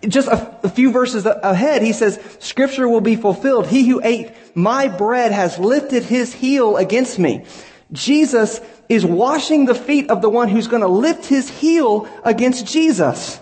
[0.09, 3.66] just a, a few verses ahead, he says, scripture will be fulfilled.
[3.66, 7.44] He who ate my bread has lifted his heel against me.
[7.92, 12.66] Jesus is washing the feet of the one who's going to lift his heel against
[12.66, 13.40] Jesus.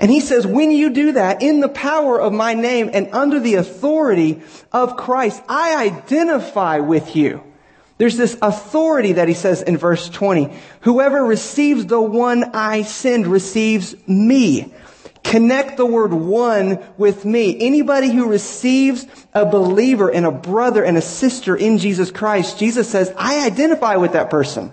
[0.00, 3.38] And he says, when you do that in the power of my name and under
[3.38, 4.40] the authority
[4.72, 7.42] of Christ, I identify with you.
[7.98, 10.50] There's this authority that he says in verse 20.
[10.80, 14.72] Whoever receives the one I send receives me.
[15.22, 17.56] Connect the word one with me.
[17.60, 22.88] Anybody who receives a believer and a brother and a sister in Jesus Christ, Jesus
[22.88, 24.72] says, I identify with that person.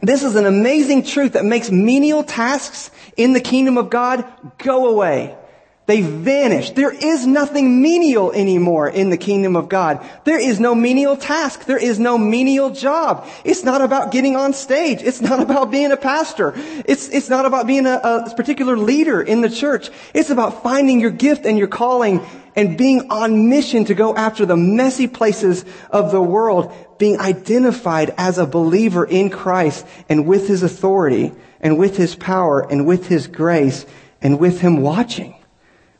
[0.00, 4.24] This is an amazing truth that makes menial tasks in the kingdom of God
[4.58, 5.36] go away.
[5.86, 6.70] They vanish.
[6.70, 10.02] There is nothing menial anymore in the kingdom of God.
[10.24, 11.66] There is no menial task.
[11.66, 13.28] There is no menial job.
[13.44, 15.02] It's not about getting on stage.
[15.02, 16.54] It's not about being a pastor.
[16.86, 19.90] It's, it's not about being a, a particular leader in the church.
[20.14, 22.24] It's about finding your gift and your calling
[22.56, 28.14] and being on mission to go after the messy places of the world, being identified
[28.16, 33.08] as a believer in Christ and with His authority and with His power and with
[33.08, 33.84] His grace
[34.22, 35.34] and with Him watching.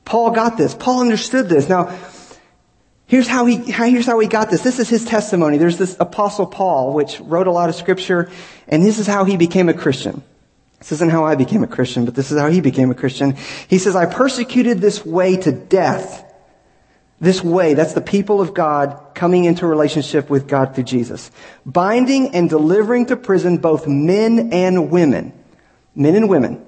[0.04, 0.74] Paul got this.
[0.74, 1.68] Paul understood this.
[1.68, 1.96] Now,
[3.06, 4.62] here's how he, here's how he got this.
[4.62, 5.58] This is his testimony.
[5.58, 8.30] There's this apostle Paul, which wrote a lot of scripture,
[8.68, 10.22] and this is how he became a Christian.
[10.78, 13.36] This isn't how I became a Christian, but this is how he became a Christian.
[13.68, 16.22] He says, I persecuted this way to death.
[17.20, 21.30] This way, that's the people of God coming into relationship with God through Jesus.
[21.64, 25.32] Binding and delivering to prison both men and women.
[25.94, 26.63] Men and women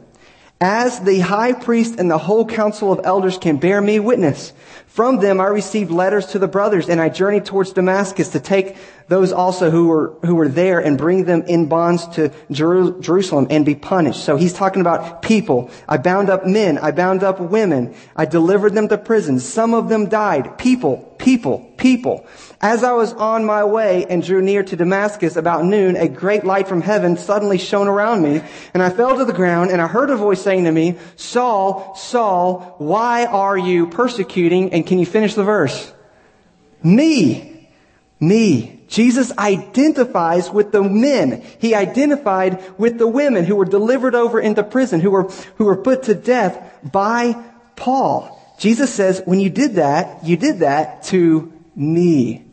[0.61, 4.53] as the high priest and the whole council of elders can bear me witness.
[4.87, 8.77] From them I received letters to the brothers, and I journeyed towards Damascus to take
[9.09, 13.67] those also who were, who were there and bring them in bonds to Jerusalem and
[13.67, 14.25] be punished.
[14.25, 15.71] So he's talking about people.
[15.87, 16.79] I bound up men.
[16.79, 17.95] I bound up women.
[18.17, 19.39] I delivered them to prison.
[19.39, 20.57] Some of them died.
[20.57, 22.27] People, people, people.
[22.61, 26.45] As I was on my way and drew near to Damascus about noon, a great
[26.45, 28.41] light from heaven suddenly shone around me,
[28.73, 31.95] and I fell to the ground, and I heard a voice saying to me, Saul,
[31.97, 34.73] Saul, why are you persecuting?
[34.73, 35.93] And can you finish the verse?
[36.83, 37.69] Me.
[38.19, 38.81] Me.
[38.89, 41.45] Jesus identifies with the men.
[41.59, 45.25] He identified with the women who were delivered over into prison, who were,
[45.57, 47.37] who were put to death by
[47.75, 48.33] Paul.
[48.59, 52.46] Jesus says, when you did that, you did that to me.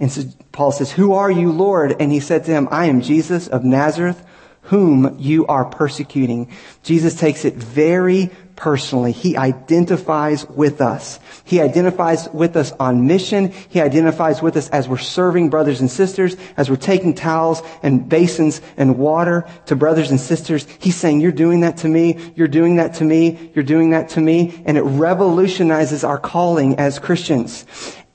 [0.00, 1.96] And so Paul says, Who are you, Lord?
[2.00, 4.22] And he said to him, I am Jesus of Nazareth,
[4.62, 6.50] whom you are persecuting.
[6.82, 9.12] Jesus takes it very personally.
[9.12, 11.18] He identifies with us.
[11.44, 13.52] He identifies with us on mission.
[13.68, 18.08] He identifies with us as we're serving brothers and sisters, as we're taking towels and
[18.08, 20.66] basins and water to brothers and sisters.
[20.78, 22.32] He's saying, you're doing that to me.
[22.36, 23.50] You're doing that to me.
[23.54, 24.62] You're doing that to me.
[24.64, 27.66] And it revolutionizes our calling as Christians.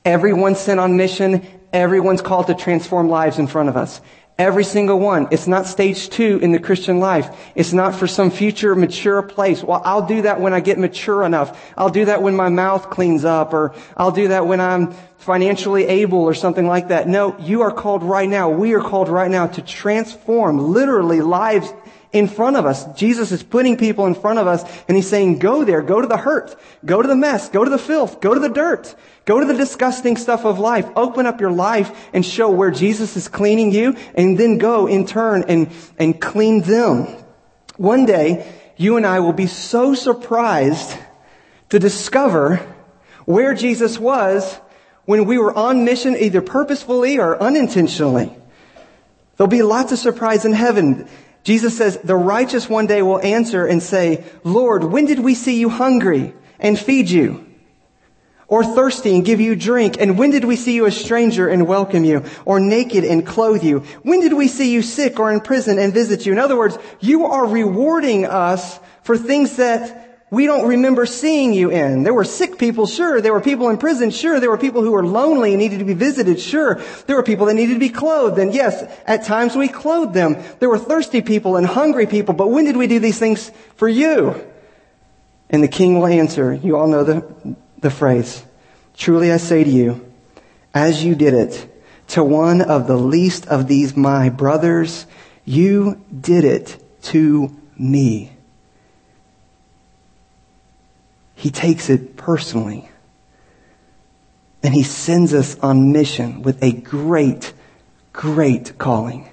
[0.05, 1.45] Everyone sent on mission.
[1.71, 4.01] Everyone's called to transform lives in front of us.
[4.38, 5.27] Every single one.
[5.32, 7.29] It's not stage two in the Christian life.
[7.55, 9.62] It's not for some future mature place.
[9.62, 11.73] Well, I'll do that when I get mature enough.
[11.77, 15.86] I'll do that when my mouth cleans up or I'll do that when I'm financially
[15.86, 17.08] able or something like that.
[17.08, 18.49] No, you are called right now.
[18.49, 21.71] We are called right now to transform literally lives
[22.12, 22.86] in front of us.
[22.97, 26.08] Jesus is putting people in front of us and he's saying, go there, go to
[26.08, 28.95] the hurt, go to the mess, go to the filth, go to the dirt.
[29.25, 30.89] Go to the disgusting stuff of life.
[30.95, 35.05] Open up your life and show where Jesus is cleaning you and then go in
[35.05, 37.05] turn and, and clean them.
[37.77, 40.97] One day, you and I will be so surprised
[41.69, 42.58] to discover
[43.25, 44.60] where Jesus was
[45.05, 48.35] when we were on mission either purposefully or unintentionally.
[49.38, 51.07] There'll be lots of surprise in heaven.
[51.43, 55.59] Jesus says, the righteous one day will answer and say, Lord, when did we see
[55.59, 57.49] you hungry and feed you?
[58.49, 59.95] or thirsty and give you drink?
[59.99, 62.25] And when did we see you a stranger and welcome you?
[62.45, 63.79] Or naked and clothe you?
[64.01, 66.33] When did we see you sick or in prison and visit you?
[66.33, 71.71] In other words, you are rewarding us for things that we don't remember seeing you
[71.71, 72.03] in.
[72.03, 73.19] There were sick people, sure.
[73.19, 74.39] There were people in prison, sure.
[74.39, 76.81] There were people who were lonely and needed to be visited, sure.
[77.07, 80.37] There were people that needed to be clothed, and yes, at times we clothed them.
[80.59, 83.87] There were thirsty people and hungry people, but when did we do these things for
[83.87, 84.39] you?
[85.49, 88.45] And the king will answer, you all know the, the phrase.
[88.95, 90.13] Truly I say to you,
[90.75, 91.65] as you did it
[92.09, 95.07] to one of the least of these my brothers,
[95.43, 98.31] you did it to me.
[101.39, 102.89] He takes it personally.
[104.62, 107.54] And he sends us on mission with a great,
[108.12, 109.30] great calling.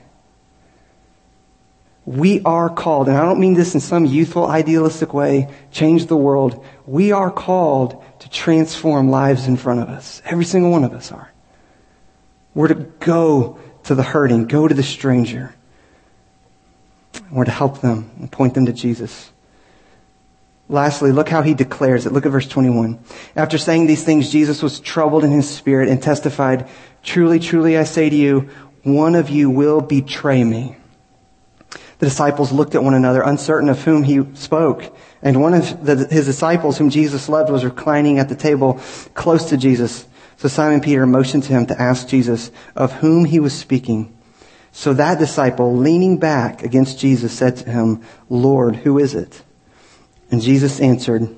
[2.05, 6.17] We are called, and I don't mean this in some youthful, idealistic way, change the
[6.17, 6.65] world.
[6.87, 10.23] We are called to transform lives in front of us.
[10.25, 11.33] Every single one of us are.
[12.55, 15.57] We're to go to the hurting, go to the stranger.
[17.33, 19.33] We're to help them and point them to Jesus.
[20.69, 22.13] Lastly, look how he declares it.
[22.13, 22.99] Look at verse 21.
[23.37, 26.69] After saying these things, Jesus was troubled in his spirit and testified,
[27.05, 28.49] Truly, truly, I say to you,
[28.83, 30.77] one of you will betray me.
[31.99, 34.97] The disciples looked at one another, uncertain of whom he spoke.
[35.23, 38.81] And one of the, his disciples, whom Jesus loved, was reclining at the table
[39.15, 40.07] close to Jesus.
[40.37, 44.13] So Simon Peter motioned to him to ask Jesus of whom he was speaking.
[44.73, 49.43] So that disciple, leaning back against Jesus, said to him, Lord, who is it?
[50.31, 51.35] And Jesus answered,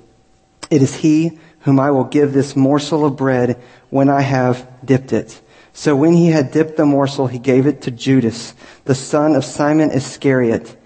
[0.70, 5.12] It is he whom I will give this morsel of bread when I have dipped
[5.12, 5.40] it.
[5.72, 9.44] So when he had dipped the morsel, he gave it to Judas, the son of
[9.44, 10.76] Simon Iscariot.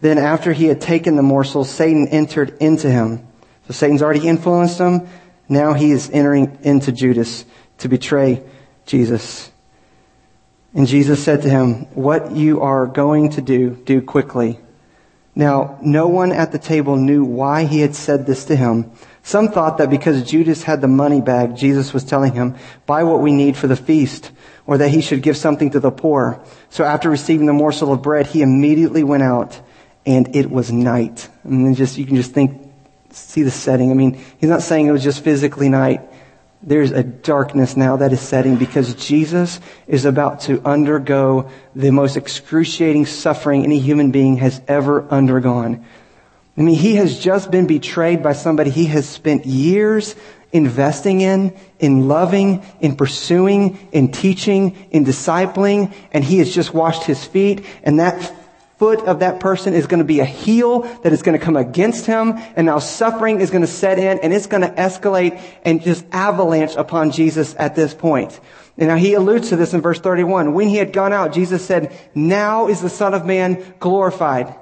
[0.00, 3.26] Then after he had taken the morsel, Satan entered into him.
[3.66, 5.08] So Satan's already influenced him.
[5.48, 7.44] Now he is entering into Judas
[7.78, 8.42] to betray
[8.84, 9.50] Jesus.
[10.74, 14.58] And Jesus said to him, what you are going to do, do quickly.
[15.34, 18.90] Now, no one at the table knew why he had said this to him.
[19.22, 23.20] Some thought that because Judas had the money bag, Jesus was telling him, buy what
[23.20, 24.30] we need for the feast,
[24.66, 26.44] or that he should give something to the poor.
[26.68, 29.58] So after receiving the morsel of bread, he immediately went out,
[30.04, 31.28] and it was night.
[31.44, 32.70] And then just, you can just think,
[33.10, 33.90] see the setting.
[33.90, 36.02] I mean, he's not saying it was just physically night.
[36.62, 42.16] There's a darkness now that is setting because Jesus is about to undergo the most
[42.16, 45.84] excruciating suffering any human being has ever undergone.
[46.56, 50.14] I mean, he has just been betrayed by somebody he has spent years
[50.52, 57.04] investing in, in loving, in pursuing, in teaching, in discipling, and he has just washed
[57.04, 58.32] his feet, and that
[58.82, 61.54] foot of that person is going to be a heel that is going to come
[61.54, 65.40] against him, and now suffering is going to set in, and it's going to escalate
[65.64, 68.40] and just avalanche upon Jesus at this point.
[68.76, 70.52] And now he alludes to this in verse 31.
[70.52, 74.52] When he had gone out, Jesus said, now is the Son of Man glorified.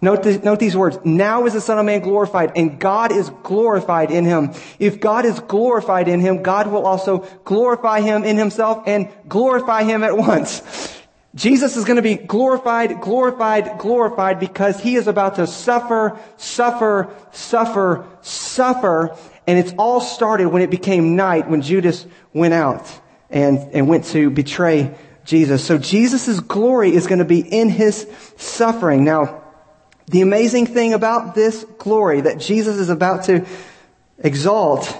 [0.00, 0.98] Note, note these words.
[1.04, 4.54] Now is the Son of Man glorified, and God is glorified in him.
[4.80, 9.84] If God is glorified in him, God will also glorify him in himself and glorify
[9.84, 10.97] him at once.
[11.38, 17.14] Jesus is going to be glorified, glorified, glorified because he is about to suffer, suffer,
[17.30, 19.16] suffer, suffer.
[19.46, 22.90] And it's all started when it became night, when Judas went out
[23.30, 25.64] and, and went to betray Jesus.
[25.64, 28.06] So Jesus' glory is going to be in his
[28.36, 29.04] suffering.
[29.04, 29.44] Now,
[30.08, 33.44] The amazing thing about this glory that Jesus is about to
[34.18, 34.90] exalt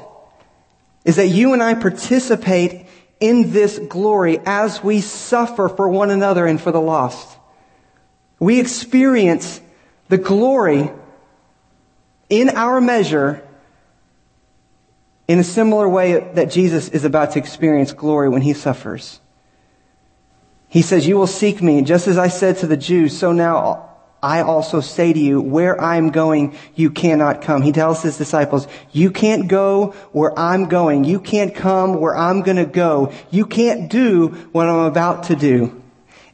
[1.05, 2.87] is that you and I participate
[3.21, 7.37] in this glory as we suffer for one another and for the lost.
[8.39, 9.61] We experience
[10.09, 10.91] the glory
[12.29, 13.45] in our measure
[15.27, 19.21] in a similar way that Jesus is about to experience glory when he suffers.
[20.69, 23.88] He says, You will seek me, just as I said to the Jews, so now
[24.23, 27.62] I also say to you, where I'm going, you cannot come.
[27.62, 31.05] He tells his disciples, you can't go where I'm going.
[31.05, 33.12] You can't come where I'm going to go.
[33.31, 35.81] You can't do what I'm about to do.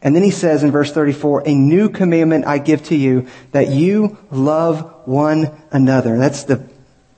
[0.01, 3.69] And then he says in verse 34, a new commandment I give to you, that
[3.69, 6.19] you love one another.
[6.19, 6.57] That's the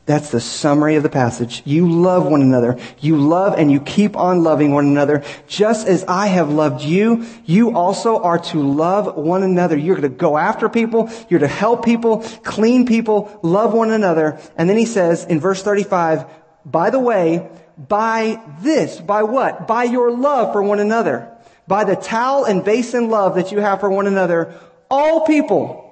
[0.07, 1.63] that's the summary of the passage.
[1.65, 2.79] You love one another.
[3.01, 5.25] You love and you keep on loving one another.
[5.49, 9.77] Just as I have loved you, you also are to love one another.
[9.77, 11.11] You're going to go after people.
[11.29, 14.39] You're to help people, clean people, love one another.
[14.57, 16.25] And then he says in verse 35,
[16.65, 19.67] by the way, by this, by what?
[19.67, 21.37] By your love for one another.
[21.67, 24.55] By the towel and basin love that you have for one another.
[24.89, 25.83] All people.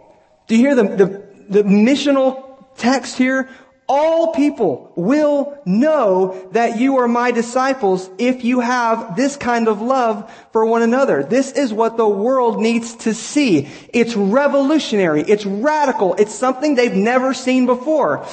[0.46, 1.06] Do you hear the, the,
[1.48, 2.44] the missional
[2.76, 3.48] text here?
[3.86, 9.82] All people will know that you are my disciples if you have this kind of
[9.82, 11.22] love for one another.
[11.22, 13.68] This is what the world needs to see.
[13.92, 15.22] It's revolutionary.
[15.22, 16.14] It's radical.
[16.14, 18.26] It's something they've never seen before.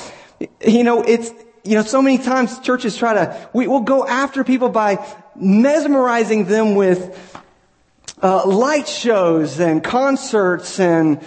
[0.66, 1.32] You know, it's,
[1.64, 6.45] you know, so many times churches try to, we will go after people by mesmerizing
[6.45, 7.18] them with
[8.22, 11.22] uh, light shows and concerts and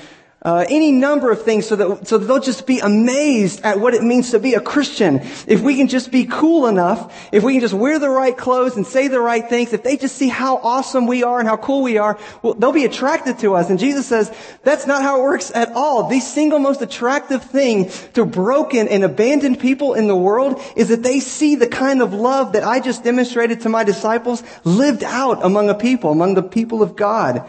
[0.44, 3.94] uh, any number of things so that, so that they'll just be amazed at what
[3.94, 5.20] it means to be a Christian.
[5.46, 8.76] If we can just be cool enough, if we can just wear the right clothes
[8.76, 11.56] and say the right things, if they just see how awesome we are and how
[11.56, 13.70] cool we are, well, they'll be attracted to us.
[13.70, 14.30] And Jesus says,
[14.62, 16.08] that's not how it works at all.
[16.08, 21.02] The single most attractive thing to broken and abandoned people in the world is that
[21.02, 25.42] they see the kind of love that I just demonstrated to my disciples lived out
[25.42, 27.48] among a people, among the people of God.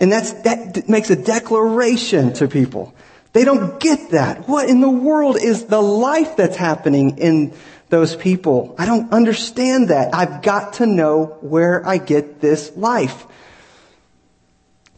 [0.00, 2.94] And that makes a declaration to people.
[3.34, 4.48] They don't get that.
[4.48, 7.52] What in the world is the life that's happening in
[7.90, 8.74] those people?
[8.78, 10.14] I don't understand that.
[10.14, 13.26] I've got to know where I get this life.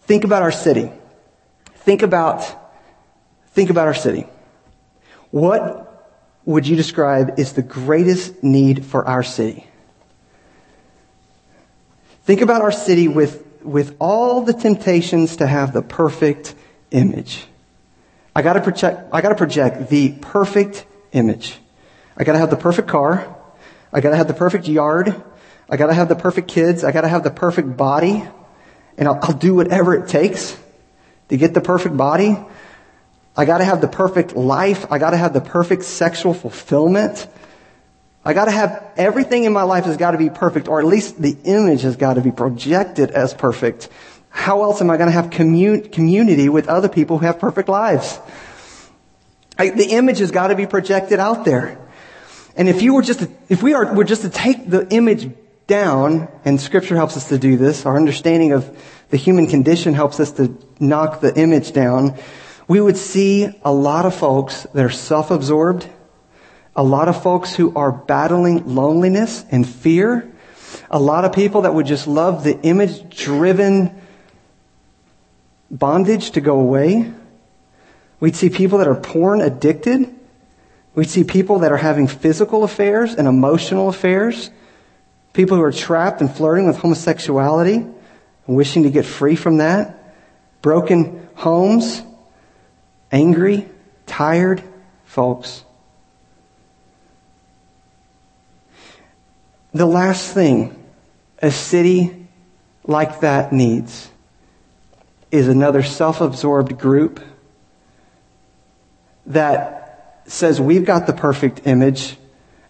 [0.03, 0.91] Think about our city.
[1.75, 2.47] Think about,
[3.51, 4.27] think about our city.
[5.31, 5.89] What
[6.45, 9.67] would you describe is the greatest need for our city?
[12.25, 16.55] Think about our city with with all the temptations to have the perfect
[16.91, 17.45] image.
[18.35, 21.59] I gotta project, I gotta project the perfect image.
[22.17, 23.37] I gotta have the perfect car.
[23.93, 25.15] I gotta have the perfect yard.
[25.69, 26.85] I gotta have the perfect kids.
[26.85, 28.25] I gotta have the perfect body.
[28.99, 30.59] And I'll, I'll do whatever it takes
[31.29, 32.37] to get the perfect body.
[33.37, 34.91] I gotta have the perfect life.
[34.91, 37.27] I gotta have the perfect sexual fulfillment.
[38.25, 41.37] I gotta have everything in my life has gotta be perfect, or at least the
[41.45, 43.89] image has gotta be projected as perfect.
[44.29, 48.19] How else am I gonna have commun- community with other people who have perfect lives?
[49.59, 51.79] I, the image has gotta be projected out there.
[52.57, 55.31] And if you were just, to, if we are, were just to take the image
[55.67, 58.79] down, and scripture helps us to do this, our understanding of
[59.11, 62.19] the human condition helps us to knock the image down,
[62.69, 65.89] we would see a lot of folks that are self-absorbed,
[66.75, 70.29] a lot of folks who are battling loneliness and fear.
[70.91, 73.95] A lot of people that would just love the image driven
[75.71, 77.13] bondage to go away.
[78.21, 80.15] We'd see people that are porn addicted.
[80.95, 84.51] We'd see people that are having physical affairs and emotional affairs.
[85.33, 90.15] People who are trapped and flirting with homosexuality and wishing to get free from that.
[90.61, 92.03] Broken homes.
[93.11, 93.69] Angry,
[94.07, 94.63] tired
[95.05, 95.65] folks.
[99.75, 100.79] The last thing
[101.41, 102.29] a city
[102.85, 104.11] like that needs
[105.31, 107.21] is another self absorbed group
[109.27, 112.17] that says we've got the perfect image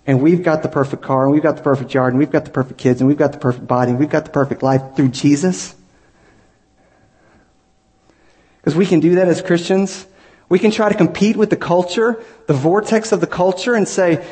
[0.07, 2.44] and we've got the perfect car and we've got the perfect yard and we've got
[2.44, 4.82] the perfect kids and we've got the perfect body and we've got the perfect life
[4.96, 5.74] through Jesus.
[8.59, 10.07] Because we can do that as Christians.
[10.48, 14.24] We can try to compete with the culture, the vortex of the culture and say,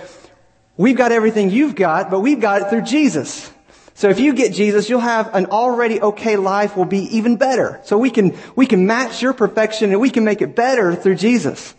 [0.80, 3.52] We've got everything you've got, but we've got it through Jesus.
[3.92, 7.82] So if you get Jesus, you'll have an already okay life will be even better.
[7.84, 11.16] So we can, we can match your perfection and we can make it better through
[11.16, 11.74] Jesus.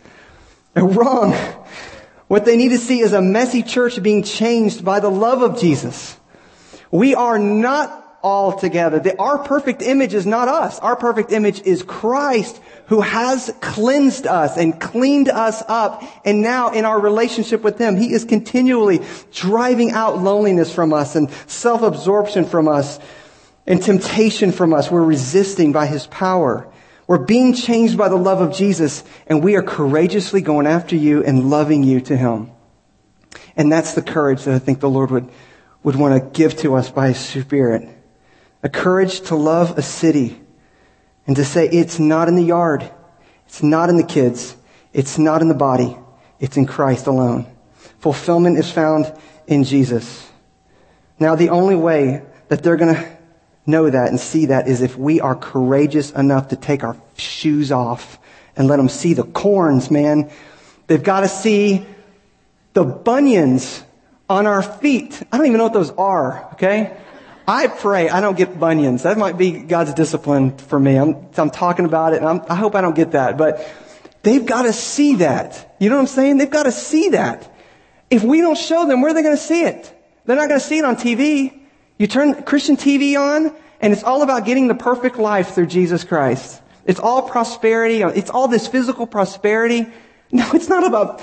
[0.74, 1.32] They're wrong.
[2.28, 5.58] What they need to see is a messy church being changed by the love of
[5.58, 6.16] Jesus.
[6.92, 9.00] We are not all together.
[9.00, 10.78] The, our perfect image is not us.
[10.78, 16.02] Our perfect image is Christ who has cleansed us and cleaned us up.
[16.24, 19.00] And now in our relationship with Him, He is continually
[19.32, 22.98] driving out loneliness from us and self-absorption from us
[23.66, 24.90] and temptation from us.
[24.90, 26.68] We're resisting by His power.
[27.06, 31.24] We're being changed by the love of Jesus and we are courageously going after you
[31.24, 32.50] and loving you to Him.
[33.56, 35.28] And that's the courage that I think the Lord would,
[35.82, 37.88] would want to give to us by His Spirit.
[38.62, 40.40] A courage to love a city
[41.26, 42.88] and to say it's not in the yard.
[43.46, 44.56] It's not in the kids.
[44.92, 45.96] It's not in the body.
[46.38, 47.46] It's in Christ alone.
[47.98, 49.12] Fulfillment is found
[49.46, 50.30] in Jesus.
[51.18, 53.16] Now the only way that they're going to
[53.66, 57.70] know that and see that is if we are courageous enough to take our shoes
[57.70, 58.18] off
[58.56, 60.30] and let them see the corns, man.
[60.86, 61.86] They've got to see
[62.72, 63.82] the bunions
[64.28, 65.22] on our feet.
[65.30, 66.96] I don't even know what those are, okay?
[67.46, 69.02] I pray I don't get bunions.
[69.02, 70.96] That might be God's discipline for me.
[70.96, 73.68] I'm, I'm talking about it and I'm, i hope I don't get that, but
[74.22, 75.74] they've got to see that.
[75.80, 76.38] You know what I'm saying?
[76.38, 77.52] They've got to see that.
[78.10, 79.92] If we don't show them, where are they going to see it?
[80.24, 81.60] They're not going to see it on TV.
[81.98, 86.04] You turn Christian TV on and it's all about getting the perfect life through Jesus
[86.04, 86.62] Christ.
[86.84, 88.02] It's all prosperity.
[88.02, 89.86] It's all this physical prosperity.
[90.34, 91.20] No, it's not about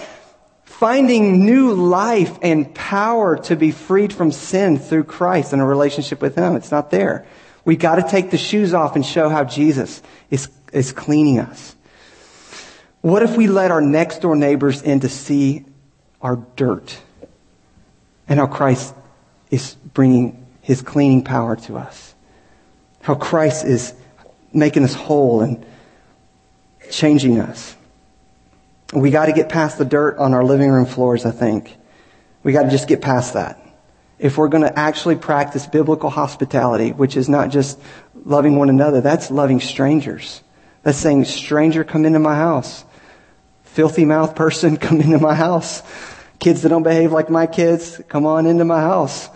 [0.69, 6.21] finding new life and power to be freed from sin through Christ and a relationship
[6.21, 6.55] with Him.
[6.55, 7.25] It's not there.
[7.65, 11.75] We got to take the shoes off and show how Jesus is, is cleaning us.
[13.01, 15.65] What if we let our next door neighbors in to see
[16.21, 16.97] our dirt
[18.27, 18.93] and how Christ
[19.49, 22.13] is bringing His cleaning power to us?
[23.01, 23.93] How Christ is
[24.53, 25.65] making us whole and
[26.89, 27.75] changing us.
[28.93, 31.77] We got to get past the dirt on our living room floors, I think.
[32.43, 33.63] We got to just get past that.
[34.17, 37.79] If we're going to actually practice biblical hospitality, which is not just
[38.25, 40.41] loving one another, that's loving strangers.
[40.83, 42.83] That's saying, stranger, come into my house.
[43.63, 45.83] Filthy mouth person, come into my house.
[46.39, 49.29] Kids that don't behave like my kids, come on into my house.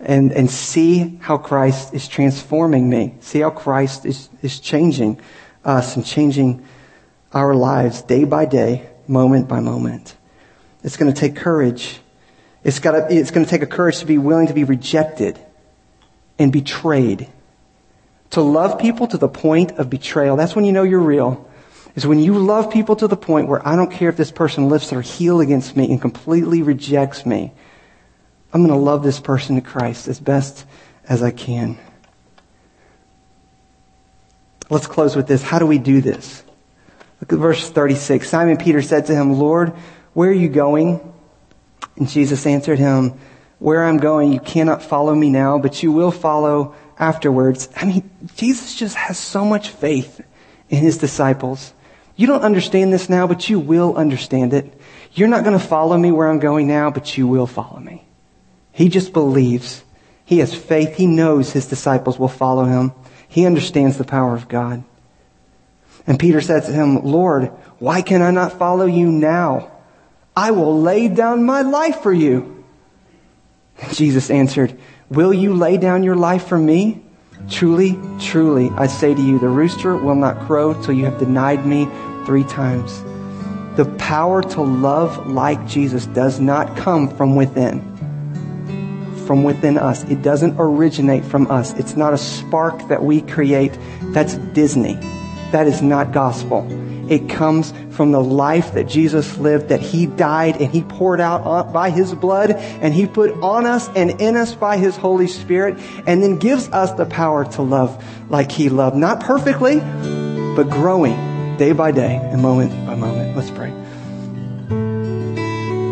[0.00, 3.14] And, and see how Christ is transforming me.
[3.20, 5.20] See how Christ is, is changing
[5.64, 6.64] us and changing
[7.32, 10.16] our lives day by day, moment by moment.
[10.82, 12.00] It's going to take courage.
[12.64, 15.38] It's, got to, it's going to take a courage to be willing to be rejected
[16.38, 17.28] and betrayed.
[18.30, 20.36] To love people to the point of betrayal.
[20.36, 21.48] That's when you know you're real.
[21.94, 24.68] Is when you love people to the point where I don't care if this person
[24.68, 27.52] lifts their heel against me and completely rejects me.
[28.52, 30.64] I'm going to love this person to Christ as best
[31.08, 31.78] as I can.
[34.70, 35.42] Let's close with this.
[35.42, 36.42] How do we do this?
[37.20, 38.28] Look at verse 36.
[38.28, 39.70] Simon Peter said to him, Lord,
[40.14, 41.00] where are you going?
[41.96, 43.18] And Jesus answered him,
[43.58, 47.68] Where I'm going, you cannot follow me now, but you will follow afterwards.
[47.76, 50.20] I mean, Jesus just has so much faith
[50.68, 51.72] in his disciples.
[52.16, 54.72] You don't understand this now, but you will understand it.
[55.12, 58.04] You're not going to follow me where I'm going now, but you will follow me.
[58.72, 59.82] He just believes.
[60.24, 60.96] He has faith.
[60.96, 62.92] He knows his disciples will follow him.
[63.28, 64.84] He understands the power of God.
[66.08, 69.70] And Peter said to him, Lord, why can I not follow you now?
[70.34, 72.64] I will lay down my life for you.
[73.92, 74.78] Jesus answered,
[75.10, 77.02] Will you lay down your life for me?
[77.50, 81.66] Truly, truly, I say to you, the rooster will not crow till you have denied
[81.66, 81.86] me
[82.24, 83.02] three times.
[83.76, 87.82] The power to love like Jesus does not come from within.
[89.26, 90.04] From within us.
[90.04, 91.74] It doesn't originate from us.
[91.74, 93.78] It's not a spark that we create.
[94.12, 94.98] That's Disney.
[95.52, 96.66] That is not gospel.
[97.10, 101.72] It comes from the life that Jesus lived, that He died and He poured out
[101.72, 105.78] by His blood and He put on us and in us by His Holy Spirit
[106.06, 108.96] and then gives us the power to love like He loved.
[108.96, 109.80] Not perfectly,
[110.54, 113.34] but growing day by day and moment by moment.
[113.36, 113.72] Let's pray.